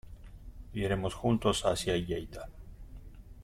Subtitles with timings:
[0.73, 2.49] Iremos juntos hacia Lleida.